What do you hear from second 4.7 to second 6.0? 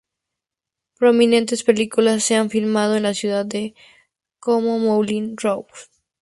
"Moulin Rouge!